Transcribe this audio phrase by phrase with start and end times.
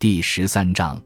[0.00, 0.98] 第十三章，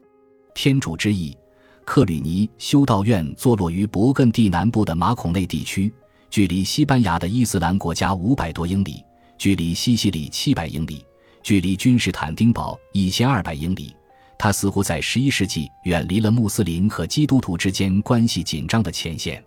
[0.53, 1.37] 天主之意。
[1.83, 5.93] 克吕尼修道院坐落于勃艮第南部的马孔内地区，
[6.29, 9.03] 距离西班牙的伊斯兰国家五百多英里，
[9.37, 11.05] 距离西西里七百英里，
[11.43, 13.93] 距离君士坦丁堡一千二百英里。
[14.39, 19.43] 它似乎在十一世纪远离了穆斯林和基督徒之间关系紧张的前线。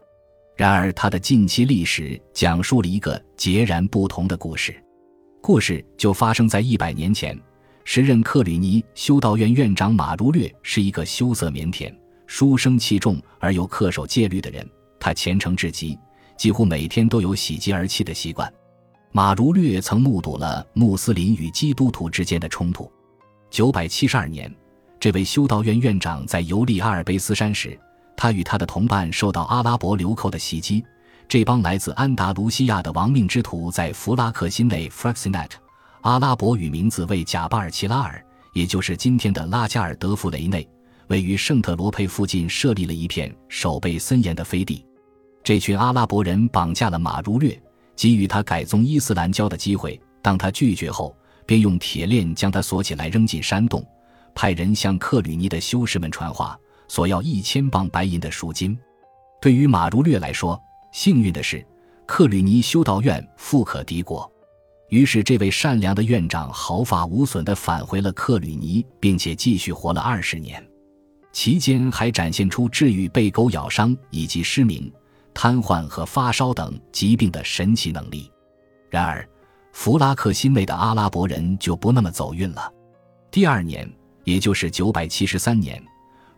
[0.59, 4.77] 然而，它的近期历史讲述了一个截然不同的故事。
[5.41, 7.35] 故事就发生在一百年前。
[7.91, 11.91] 时任克吕尼修道院院长马如略是一个羞涩腼腆。
[12.27, 14.69] 书生气重而又恪守戒律的人，
[15.01, 15.99] 他虔诚至极，
[16.37, 18.53] 几乎每天都有喜极而泣的习惯。
[19.11, 22.93] 马如略曾目睹了穆斯林与基督徒之间的冲突。
[23.49, 24.55] 九百七十二年，
[25.01, 27.81] 这位修道院院长在游历阿尔卑斯山时，
[28.15, 30.85] 他与他的同伴受到阿拉伯流寇的袭击。
[31.27, 35.53] 这帮来自安达卢西亚的亡命之徒在弗拉克辛内 （Fraxinet），
[36.03, 40.69] 阿拉伯语名字为贾巴尔齐拉尔，也就是今天的拉加尔德弗雷内。
[41.09, 44.85] 位于圣特罗佩附近设立了一片守备森严的飞地，
[45.43, 47.59] 这群阿拉伯人绑架了马如略，
[47.97, 49.99] 给予他改宗伊斯兰教的机会。
[50.21, 53.83] 当他拒绝后，便用铁链将他锁起来，扔进山洞，
[54.35, 58.79] 派人向克吕尼的修士们传话，索要一千磅白银的赎金。
[59.41, 60.61] 对于马如略来说，
[60.93, 61.67] 幸运的是，
[62.05, 64.31] 克吕尼修道院富可敌国，
[64.89, 70.67] 于是这位善良的院长毫发无损地返回了克吕尼，并且继续活了二十年。
[71.31, 74.91] 期间还展现出治愈被狗咬伤以及失明、
[75.35, 78.31] 瘫痪和发烧等疾病的神奇能力。
[78.89, 79.29] 然而，
[79.73, 82.73] 弗拉克辛内的阿拉伯人就不那么走运了。
[83.31, 83.89] 第二年，
[84.25, 85.81] 也就是973年，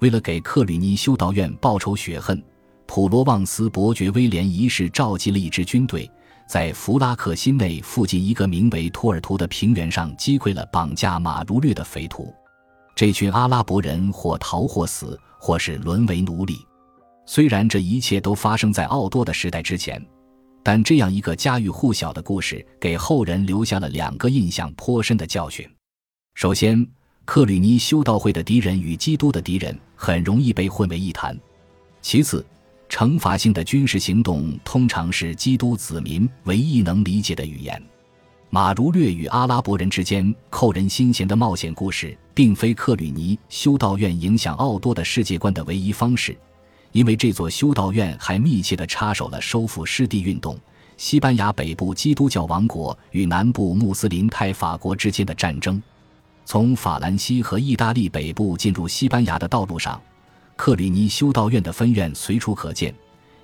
[0.00, 2.42] 为了给克吕尼修道院报仇雪恨，
[2.84, 6.10] 普罗旺斯伯爵威廉一世召集了一支军队，
[6.50, 12.34] 在弗拉克辛内附近一个名为托尔图的平原上击溃了绑架马如略的匪徒。
[12.96, 16.66] 这群阿拉伯人或逃或死，或是沦为奴隶。
[17.24, 20.04] 虽然这一切都发生在奥多的时代之前，
[20.64, 25.64] 但这样一个家喻户晓的故事，给后人留下了两个印象颇深的教训。
[26.34, 26.84] 首先，
[27.24, 31.32] 克吕尼修道会的敌人与基督的敌人很容易被混为一谈；
[32.02, 32.44] 其次，
[32.90, 37.80] 惩罚性的军事行动通常是基督子民唯一能理解的语言。
[38.50, 46.36] 马如略与阿拉伯人之间扣人心弦的冒险故事，并非克吕尼修道院影响奥多的世界观的唯一方式，
[46.90, 50.58] 因为这座修道院还密切地插手了收复失地运动、
[50.96, 55.80] 西班牙北部基督教王国与南部穆斯林泰法国之间的战争。
[56.44, 60.02] 从法兰西和意大利北部进入西班牙的道路上，
[60.60, 62.94] 克里尼修道院的分院随处可见，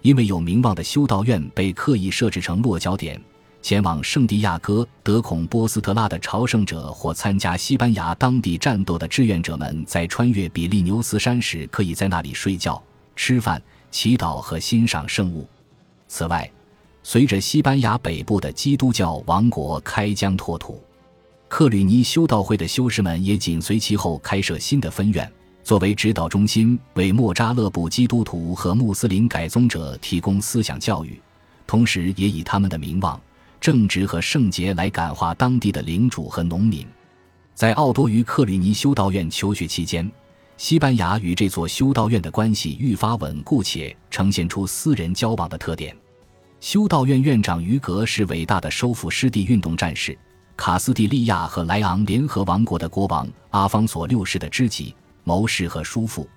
[0.03, 3.19] 因为有名望的修道院被刻意设置成落脚点。
[3.63, 12.81] 前往圣地亚哥德孔波斯特拉的朝圣者或参加西班牙当地战斗的志愿者们，在穿越比利牛斯山时，可以在那里睡觉、
[13.17, 15.49] 吃饭、祈祷和欣赏圣物。
[16.09, 16.49] 此外，
[17.03, 20.79] 随着西班牙北部的基督教王国开疆拓土，
[21.49, 25.33] 克吕尼修道会的修士们也紧随其后开设新的分院，
[25.67, 31.21] 作为指导中心，为莫扎勒布基督徒和穆斯林改宗者提供思想教育，
[31.67, 33.21] 同时也以他们的名望。
[33.61, 36.87] 正直和圣洁来感化当地的领主和农民。
[37.53, 40.09] 在奥多于克里尼修道院求学期间，
[40.57, 45.97] 西班牙与这座修道院的关系愈发稳固，且呈现出私人交往的特点。
[46.61, 50.17] 修道院院长于格是伟大的收复失地运动战士，
[50.57, 54.95] 卡斯蒂利亚和莱昂联合王国的国王阿方索六世的知己、
[55.27, 56.29] 谋士和叔父。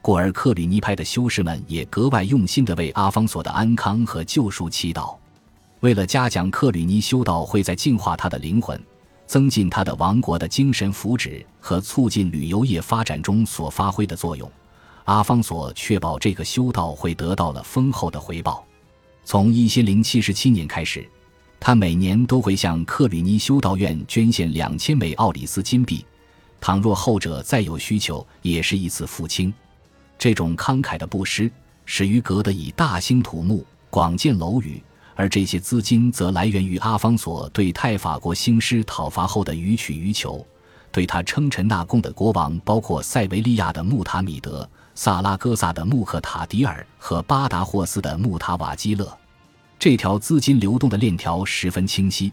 [0.00, 5.14] 故而，克吕尼派的修士们也格外用心地为阿方索的安康和救赎祈祷。
[5.80, 8.80] 为了嘉奖克吕尼修道会在净化他的灵魂、
[9.26, 14.50] 增进他的王国的精神福祉和促进旅游业发展中所发挥的作用，
[15.04, 18.64] 阿方索确保这个修道会得到了丰厚的回报。
[19.24, 21.06] 从一千零七十七年开始，
[21.60, 26.04] 他每年都会向克吕尼修道院捐献两千枚奥里斯金币，
[26.60, 29.52] 倘若后者再有需求，也是一次付清。
[30.18, 31.50] 这种慷慨的布施，
[31.84, 34.82] 使于格得以大兴土木，广建楼宇。
[35.14, 40.46] 而这些资金则来源于阿方索对泰法国兴师讨伐后的予取予求，
[40.92, 49.12] 对他称臣纳贡的国王包括塞维利亚的穆塔米德、萨拉戈萨的穆赫塔迪尔和巴达霍斯的穆塔瓦基勒。
[49.76, 52.32] 这条资金流动的链条十分清晰。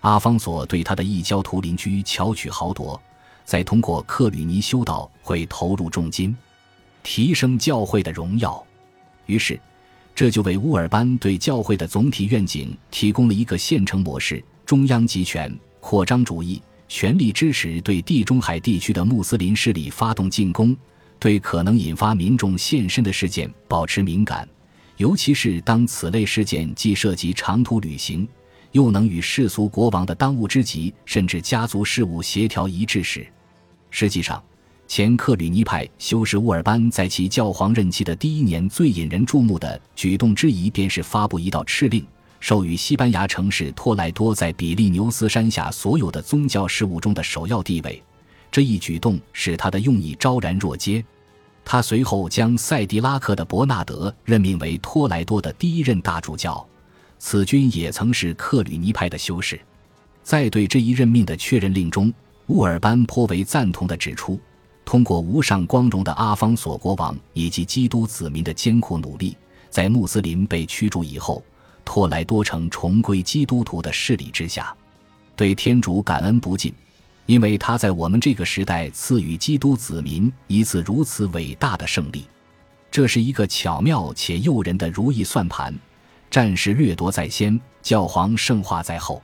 [0.00, 2.98] 阿方索对他的异教徒邻居巧取豪夺，
[3.44, 6.36] 再通过克吕尼修道会投入重金，
[7.02, 8.64] 提升教会的荣耀。
[9.26, 9.58] 于是。
[10.14, 15.50] 这就为乌尔班对教会的总体愿景提供了一个现成模式：中央集权、
[15.80, 20.76] 扩张主义、全力支持对地中海地区的穆斯林势力发动进攻，
[21.18, 24.46] 对可能引发民众献身的事件保持敏感，
[24.98, 28.28] 尤其是当此类事件既涉及长途旅行，
[28.72, 33.26] 又能与世俗国王的当务之急甚至家族事务协调一致时。
[33.90, 34.42] 实际上，
[34.88, 42.04] 前克吕尼派修士乌尔班在其教皇任期的第一年最引人注目的举动之一，便是发布一道敕令。
[42.40, 48.02] 授予西班牙城市托莱多在比利牛斯山下所有的宗教事务中的首要地位，
[48.50, 51.04] 这一举动使他的用意昭然若揭。
[51.64, 56.66] 他随后将塞迪拉克的伯纳德任命为托莱多的第一任大主教，
[57.24, 59.58] 此君也曾是克吕尼派的修士。
[60.24, 62.12] 在对这一任命的确认令中，
[62.48, 64.40] 乌尔班颇为赞同地指出，
[64.84, 69.36] 通过无上光荣的阿方索国王以及基督子民的艰苦努力，
[69.70, 71.40] 在穆斯林被驱逐以后。
[71.84, 74.74] 托莱多城重归基督徒的势力之下，
[75.36, 76.74] 对天主感恩不尽，
[77.26, 82.24] 因为他在我们这个时代赐予基督子民一次如此伟大的胜利。
[82.90, 85.72] 这是一个巧妙且诱人的如意算盘，
[86.32, 89.22] 战事掠夺在先，教皇圣化在后。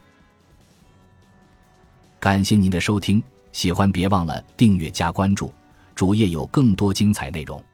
[2.20, 5.50] 感谢您的收听，喜欢别忘了订阅加关注，
[5.94, 7.64] 主页有更多精彩内容。